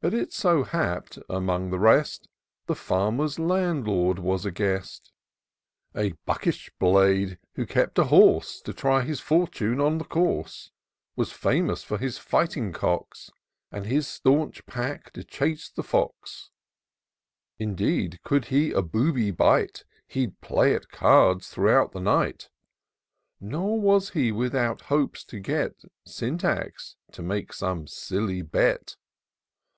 But 0.00 0.12
it 0.12 0.34
so 0.34 0.64
happ'd— 0.64 1.22
among 1.30 1.70
the 1.70 1.78
rest— 1.78 2.28
The 2.66 2.74
Farmer's 2.74 3.38
Landlord 3.38 4.18
was 4.18 4.44
a 4.44 4.50
guest; 4.50 5.10
A 5.96 6.12
buckish 6.26 6.70
blade, 6.78 7.38
who 7.54 7.64
kept 7.64 7.98
a 7.98 8.04
horse, 8.04 8.60
To 8.66 8.74
try 8.74 9.00
his 9.00 9.20
fortune 9.20 9.80
on 9.80 9.96
the 9.96 10.04
course; 10.04 10.70
IN 11.16 11.24
SEARCH 11.24 11.32
OF 11.36 11.40
THE 11.40 11.48
PICTURESQUE. 11.48 11.62
187 11.88 11.90
Was 11.96 12.20
famous 12.20 12.20
for 12.20 12.36
his 12.36 12.68
fighting 12.68 12.72
cocks, 12.74 13.30
And 13.72 13.86
his 13.86 14.06
staunch 14.06 14.66
pack 14.66 15.10
to 15.14 15.24
chase 15.24 15.70
the 15.70 15.82
fox: 15.82 16.50
Indeed, 17.58 18.20
could 18.22 18.44
he 18.48 18.72
a 18.72 18.82
booby 18.82 19.30
bite, 19.30 19.86
He'd 20.06 20.38
play 20.42 20.74
at 20.74 20.90
cards 20.90 21.48
throughout 21.48 21.92
the 21.92 22.00
night; 22.00 22.50
Nor 23.40 23.80
was 23.80 24.10
he 24.10 24.30
without 24.30 24.82
hopes 24.92 25.24
to 25.24 25.40
get 25.40 25.80
Syntax 26.04 26.96
to 27.12 27.22
make 27.22 27.54
some 27.54 27.86
silly 27.86 28.42
bet. 28.42 28.96